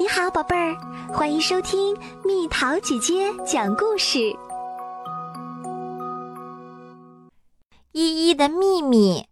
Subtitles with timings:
[0.00, 0.76] 你好，宝贝儿，
[1.12, 4.20] 欢迎收听蜜桃姐姐讲故事。
[7.90, 9.26] 依依的秘密。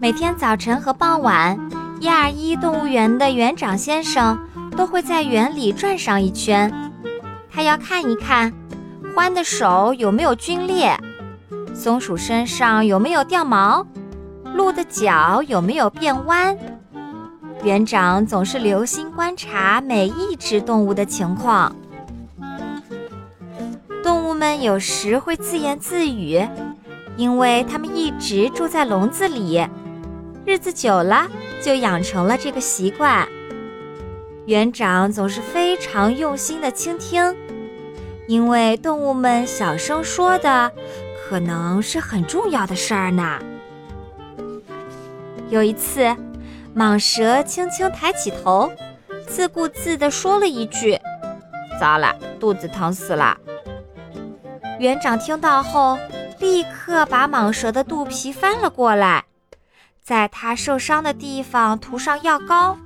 [0.00, 1.58] 每天早晨和傍晚，
[2.00, 4.38] 一二一动物园的园长先生
[4.74, 6.72] 都会在园里转上一圈。
[7.50, 8.50] 他要看一看
[9.14, 10.98] 獾的手有没有皲裂，
[11.74, 13.86] 松鼠身上有没有掉毛，
[14.54, 16.56] 鹿的脚有没有变弯。
[17.62, 21.76] 园长总是留心观察每一只动物的情况。
[24.02, 26.40] 动物们有时会自言自语，
[27.16, 29.62] 因为它们一直住在笼子里，
[30.46, 31.28] 日子久了
[31.62, 33.28] 就养成了这个习惯。
[34.46, 37.36] 园长总是非常用心的倾听，
[38.26, 40.72] 因为动物们小声说的
[41.28, 43.38] 可能是很重要的事儿呢。
[45.50, 46.16] 有一次。
[46.80, 48.72] 蟒蛇轻轻抬起头，
[49.28, 50.98] 自顾自地说了一句
[51.78, 53.36] ：“糟了，肚子疼死了。”
[54.80, 55.98] 园长听到后，
[56.38, 59.26] 立刻把蟒蛇的肚皮翻了过来，
[60.02, 62.78] 在它受伤的地方涂上药膏。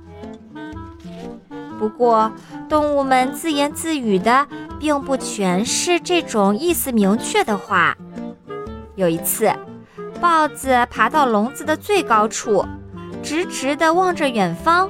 [1.79, 2.29] 不过，
[2.67, 4.45] 动物们自言自语的，
[4.77, 7.95] 并不全是这种意思明确的话。
[8.95, 9.49] 有一次，
[10.19, 12.65] 豹子爬到笼子的最高处。
[13.25, 14.87] 直直地望着远方，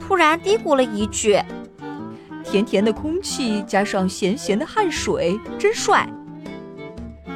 [0.00, 1.38] 突然嘀咕了一句
[2.42, 6.08] ：“甜甜的空气加上咸咸的汗水，真帅。”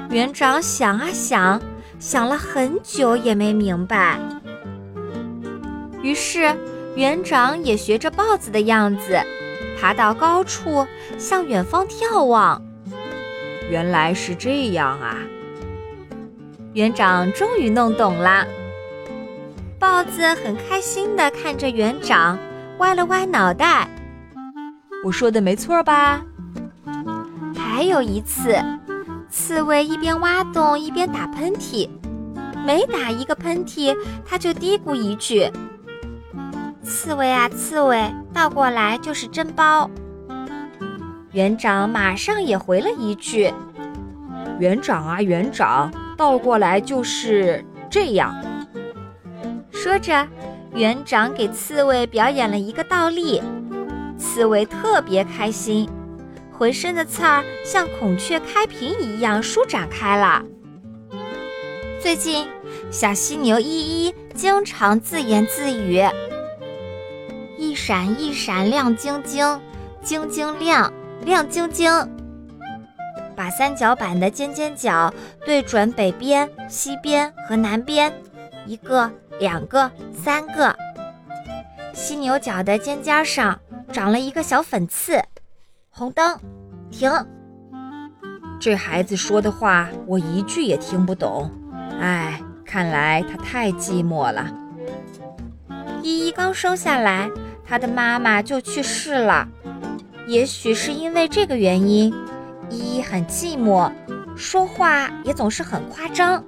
[0.08, 1.60] 园长想啊想，
[1.98, 4.18] 想了很久也没明白。
[6.02, 6.56] 于是，
[6.96, 9.20] 园长也学着豹子的样子，
[9.78, 10.86] 爬到高处
[11.18, 12.60] 向远方眺望。
[13.70, 15.18] 原来是这样啊！
[16.72, 18.46] 园长终于弄懂了。
[19.82, 22.38] 豹子很开心地看着园长，
[22.78, 23.88] 歪了歪脑袋。
[25.04, 26.22] 我说的没错吧？
[27.56, 28.56] 还有一次，
[29.28, 31.90] 刺猬一边挖洞一边打喷嚏，
[32.64, 33.92] 每打一个喷嚏，
[34.24, 35.50] 它就嘀咕一句
[36.84, 39.90] ：“刺猬啊，刺猬，倒过来就是真包。”
[41.34, 43.52] 园长马上也回了一句
[44.60, 48.32] ：“园长啊，园长，倒过来就是这样。”
[49.82, 50.28] 说着，
[50.74, 53.42] 园长给刺猬表演了一个倒立，
[54.16, 55.90] 刺猬特别开心，
[56.56, 60.40] 浑身的刺儿像孔雀开屏一样舒展开了。
[62.00, 62.46] 最近，
[62.92, 63.66] 小犀牛依
[64.06, 66.00] 依经常自言自语
[67.58, 69.60] ：“一闪一闪亮晶晶，
[70.00, 70.92] 晶晶亮
[71.24, 71.90] 亮晶晶。”
[73.34, 75.12] 把三角板的尖尖角
[75.44, 78.12] 对准北边、西边和南边，
[78.64, 79.10] 一个。
[79.38, 80.74] 两个，三个，
[81.92, 83.58] 犀牛角的尖尖上
[83.92, 85.22] 长了一个小粉刺。
[85.90, 86.38] 红灯，
[86.90, 87.10] 停。
[88.60, 91.50] 这孩子说的话我一句也听不懂。
[92.00, 94.50] 哎，看来他太寂寞了。
[96.02, 97.30] 依依刚生下来，
[97.64, 99.48] 他的妈妈就去世了。
[100.26, 102.14] 也许是因为这个原因，
[102.70, 103.92] 依依很寂寞，
[104.36, 106.44] 说话也总是很夸张。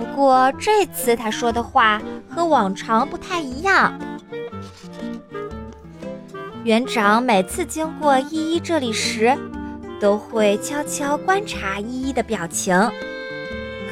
[0.00, 3.92] 不过这次他说的话和往常不太一样。
[6.64, 9.36] 园长每次经过依依这里时，
[10.00, 12.74] 都会悄悄观察依依的表情。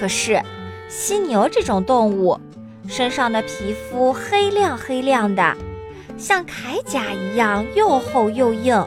[0.00, 0.42] 可是，
[0.88, 2.40] 犀牛这种动物，
[2.86, 5.54] 身上的皮肤黑亮黑亮的，
[6.16, 8.82] 像铠甲一样又厚又硬。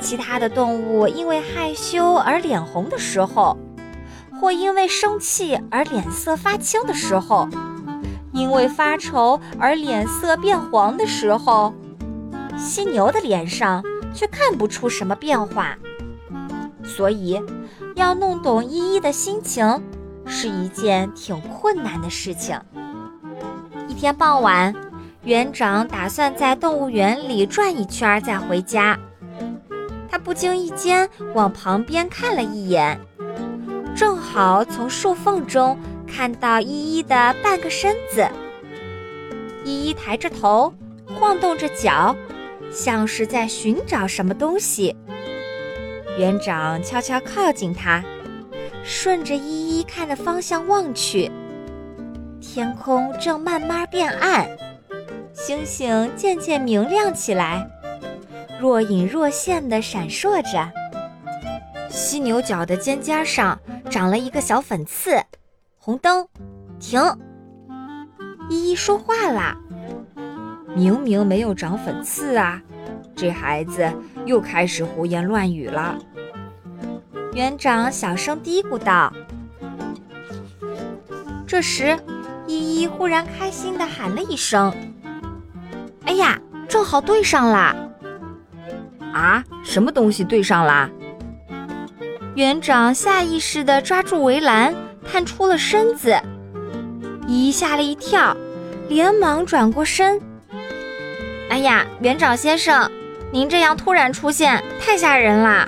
[0.00, 3.58] 其他的动物因为害羞而脸红的时候。
[4.40, 7.48] 或因为生气而脸色发青的时候，
[8.32, 11.72] 因为发愁而脸色变黄的时候，
[12.56, 13.82] 犀牛的脸上
[14.14, 15.76] 却看不出什么变化。
[16.84, 17.40] 所以，
[17.94, 19.82] 要弄懂依依的心情
[20.24, 22.58] 是一件挺困难的事情。
[23.88, 24.74] 一天傍晚，
[25.22, 28.98] 园长打算在动物园里转一圈再回家。
[30.08, 33.00] 他不经意间往旁边看了一眼。
[33.96, 38.28] 正好从树缝中看到依依的半个身子，
[39.64, 40.70] 依依抬着头，
[41.14, 42.14] 晃动着脚，
[42.70, 44.94] 像是在寻找什么东西。
[46.18, 48.04] 园长悄悄靠近它，
[48.84, 51.30] 顺着依依看的方向望去，
[52.38, 54.46] 天空正慢慢变暗，
[55.32, 57.66] 星星渐渐明亮起来，
[58.60, 60.70] 若隐若现地闪烁着。
[61.88, 63.58] 犀牛角的尖尖上。
[63.90, 65.22] 长了一个小粉刺，
[65.78, 66.26] 红灯，
[66.78, 67.00] 停。
[68.48, 69.56] 依依说话啦，
[70.74, 72.62] 明明没有长粉刺啊！
[73.14, 73.90] 这孩子
[74.24, 75.98] 又开始胡言乱语了。
[77.32, 79.12] 园长小声嘀咕道。
[81.46, 81.98] 这时，
[82.46, 84.72] 依依忽然开心的喊了一声
[86.06, 86.38] ：“哎呀，
[86.68, 87.74] 正好对上啦！”
[89.12, 90.90] 啊，什么东西对上啦？
[92.36, 94.74] 园长下意识地抓住围栏，
[95.10, 96.14] 探出了身子。
[97.26, 98.36] 依依吓了一跳，
[98.90, 100.20] 连忙转过身。
[101.48, 102.90] “哎呀，园长先生，
[103.32, 105.66] 您这样突然出现，太吓人啦！”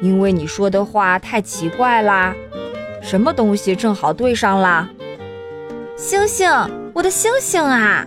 [0.00, 2.32] 因为你说的话太奇怪啦。
[3.02, 4.88] 什么东西正好对上了？
[5.96, 6.48] 星星，
[6.94, 8.06] 我的星星啊！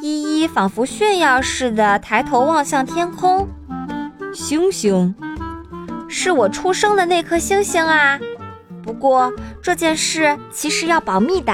[0.00, 3.46] 依依仿佛炫耀似的抬头望向天空。
[4.32, 5.14] 星星，
[6.08, 8.18] 是我出生的那颗星星啊！
[8.82, 9.32] 不过
[9.62, 11.52] 这件事其实要保密的。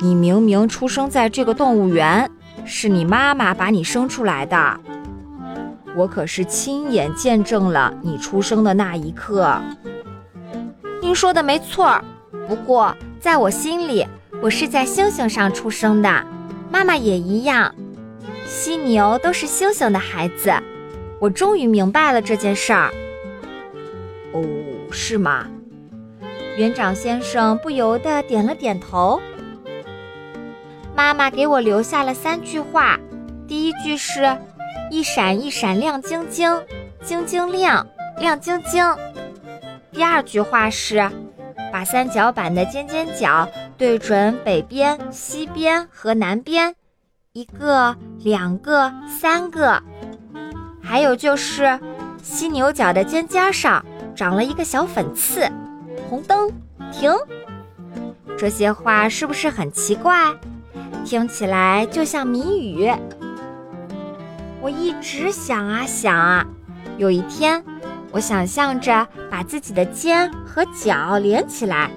[0.00, 2.30] 你明明出生在这个动物园，
[2.64, 4.80] 是你妈妈把你生出来的。
[5.94, 9.58] 我可是亲眼见证了你出生的那一刻。
[11.00, 11.98] 您说的没错，
[12.48, 14.06] 不过在我心里，
[14.42, 16.26] 我是在星星上出生的，
[16.70, 17.74] 妈妈也一样。
[18.44, 20.52] 犀牛都是星星的孩子，
[21.26, 22.88] 我终于明白了这件事儿。
[24.32, 24.44] 哦，
[24.92, 25.48] 是吗？
[26.56, 29.20] 园长先生不由得点了点头。
[30.94, 32.96] 妈妈给我留下了三句话，
[33.48, 34.38] 第一句是。
[34.88, 36.62] 一闪一闪亮晶晶，
[37.02, 37.84] 晶晶亮，
[38.20, 38.84] 亮晶晶。
[39.90, 41.10] 第二句话是，
[41.72, 46.76] 把三角板的尖尖角对准北边、西边和南边，
[47.32, 49.82] 一个、两个、三个。
[50.86, 51.78] 还有就是，
[52.22, 53.84] 犀牛角的尖尖上
[54.14, 55.50] 长了一个小粉刺。
[56.08, 56.48] 红灯
[56.92, 57.12] 停。
[58.38, 60.32] 这些话是不是很奇怪？
[61.04, 62.88] 听起来就像谜语。
[64.60, 66.46] 我一直想啊想啊，
[66.96, 67.64] 有一天，
[68.12, 71.90] 我想象着把自己的肩和脚连起来，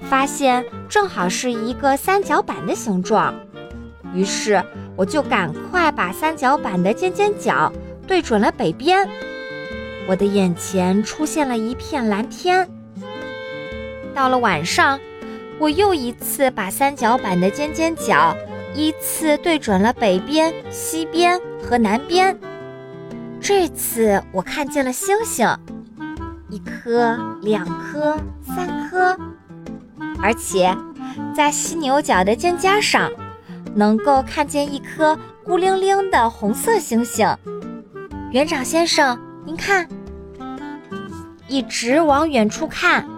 [0.00, 3.34] 发现正好是一个三角板的形状。
[4.14, 4.62] 于是，
[4.96, 7.70] 我就赶快把三角板的尖尖角
[8.06, 9.08] 对准了北边。
[10.06, 12.68] 我的眼前出现了一片蓝天。
[14.14, 15.00] 到了晚上，
[15.58, 18.36] 我又一次把三角板的尖尖角。
[18.76, 22.36] 依次对准了北边、西边和南边。
[23.40, 25.48] 这次我看见了星星，
[26.50, 29.16] 一颗、两颗、三颗，
[30.20, 30.76] 而且
[31.32, 33.08] 在犀牛角的尖尖上，
[33.76, 37.28] 能够看见一颗孤零零的红色星星。
[38.34, 39.16] 园长先生，
[39.46, 39.88] 您看，
[41.46, 43.08] 一直往远处看，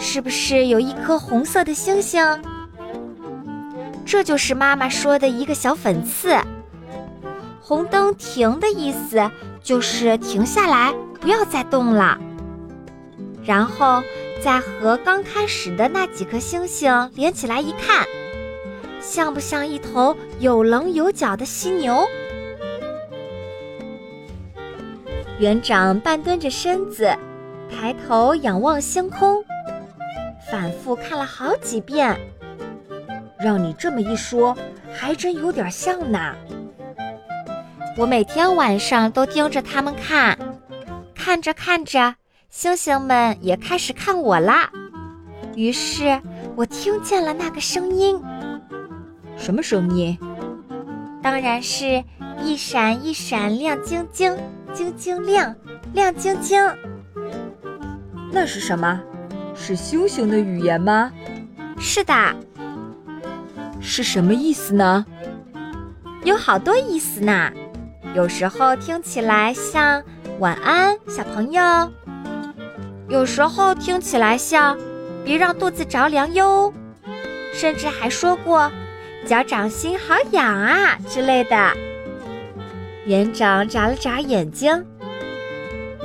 [0.00, 2.42] 是不是有一颗红色的星星？
[4.04, 6.36] 这就是妈妈说的一个小粉刺。
[7.60, 9.30] 红灯停的意思
[9.62, 12.18] 就是停下来，不要再动了。
[13.44, 14.02] 然后
[14.42, 18.04] 再和刚开始的那几颗星星连起来一看，
[19.00, 22.04] 像不像一头有棱有角的犀牛？
[25.38, 27.12] 园长半蹲着身子，
[27.68, 29.42] 抬头仰望星空，
[30.48, 32.16] 反复看了好几遍。
[33.40, 34.56] 让你这么一说，
[34.94, 36.34] 还真有点像呢。
[37.96, 40.38] 我每天晚上都盯着他们看，
[41.14, 42.14] 看着看着，
[42.48, 44.70] 星星们也开始看我啦。
[45.56, 46.20] 于是
[46.54, 48.20] 我听见了那个声音。
[49.36, 50.16] 什么声音？
[51.20, 52.04] 当然是
[52.42, 54.36] 一闪一闪亮晶晶，
[54.74, 55.54] 晶晶亮，
[55.92, 56.60] 亮晶晶。
[58.32, 59.00] 那是什么？
[59.54, 61.12] 是星星的语言吗？
[61.78, 62.12] 是的。
[63.80, 65.06] 是什么意思呢？
[66.24, 67.52] 有好多意思呢。
[68.14, 70.02] 有时候听起来像
[70.40, 71.62] “晚安，小朋友”；
[73.08, 74.76] 有时候听起来像
[75.24, 76.72] “别让肚子着凉哟”；
[77.52, 78.70] 甚至还说过
[79.26, 81.72] “脚掌心好痒啊”之类的。
[83.06, 84.84] 园长眨了眨眼睛：“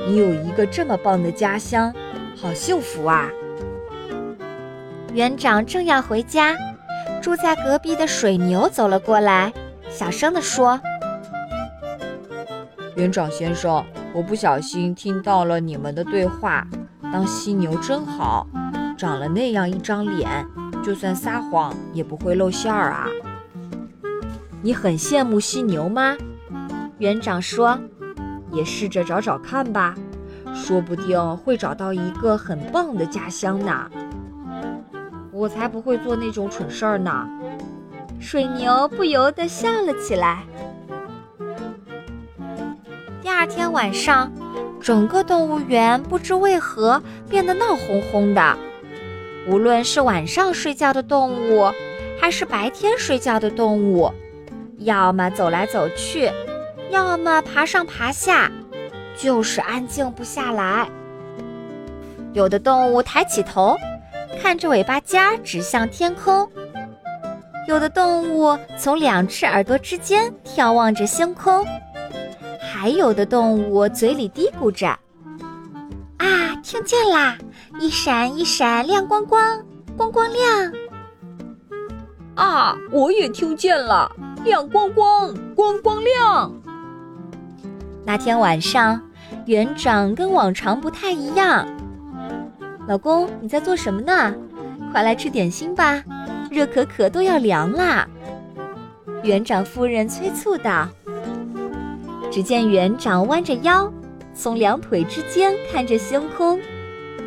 [0.07, 1.93] 你有一个这么棒的家乡，
[2.35, 3.29] 好幸福啊！”
[5.13, 6.57] 园长正要回家。
[7.21, 9.51] 住在隔壁的水牛走了过来，
[9.89, 10.79] 小声地说
[12.95, 16.65] ：“园长先生，我不小心听到了你们的对话。
[17.11, 18.47] 当犀牛真好，
[18.97, 20.29] 长了那样一张脸，
[20.81, 23.07] 就算撒谎也不会露馅儿啊。
[24.61, 26.15] 你很羡慕犀牛吗？”
[26.99, 27.79] 园长说
[28.51, 29.95] ：“也试着找找看吧，
[30.53, 33.89] 说不定会找到一个很棒的家乡呢。”
[35.31, 37.25] 我才不会做那种蠢事儿呢！
[38.19, 40.43] 水牛不由得笑了起来。
[43.21, 44.29] 第二天晚上，
[44.81, 48.57] 整个动物园不知为何变得闹哄哄的。
[49.47, 51.71] 无论是晚上睡觉的动物，
[52.19, 54.11] 还是白天睡觉的动物，
[54.79, 56.29] 要么走来走去，
[56.89, 58.51] 要么爬上爬下，
[59.17, 60.89] 就是安静不下来。
[62.33, 63.75] 有的动物抬起头，
[64.41, 66.47] 看着尾巴尖指向天空；
[67.67, 71.63] 有的动物从两只耳朵之间眺望着星空；
[72.59, 74.87] 还有的动物嘴里嘀咕着
[76.17, 77.37] ：“啊，听见啦！
[77.79, 79.63] 一闪一闪亮光光，
[79.95, 80.73] 光光亮。”
[82.35, 84.11] 啊，我也听见了，
[84.43, 86.51] 亮光光，光光亮。
[88.09, 88.99] 那天晚上，
[89.45, 91.63] 园长跟往常不太一样。
[92.87, 94.33] 老公，你在做什么呢？
[94.91, 96.03] 快来吃点心吧，
[96.49, 98.07] 热可可都要凉啦。
[99.21, 100.89] 园长夫人催促道。
[102.31, 103.93] 只见园长弯着腰，
[104.33, 106.59] 从两腿之间看着星空，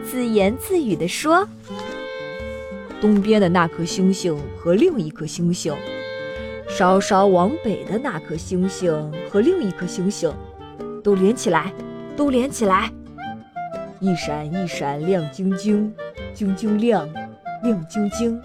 [0.04, 1.46] 自言自语地说
[3.00, 5.72] ：“东边的那颗星星和另一颗星星，
[6.68, 8.92] 稍稍往北的那颗星星
[9.30, 10.28] 和另一颗星星，
[11.02, 11.72] 都连起来，
[12.16, 12.90] 都连起来。”
[14.00, 15.94] 一闪一闪亮晶晶，
[16.34, 17.08] 晶晶亮，
[17.62, 18.40] 亮晶晶。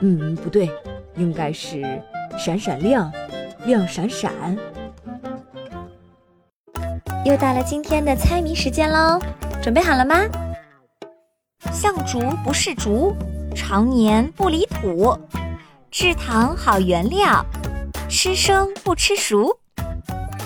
[0.00, 0.70] 嗯，不对，
[1.16, 1.82] 应该是
[2.38, 3.12] 闪闪亮，
[3.66, 4.32] 亮闪闪。
[7.26, 9.20] 又到了今天的猜谜时间喽，
[9.62, 10.16] 准备好了吗？
[11.70, 13.14] 像竹不是竹，
[13.54, 15.14] 常年不离土，
[15.90, 17.44] 制糖好原料，
[18.08, 19.59] 吃生不吃熟。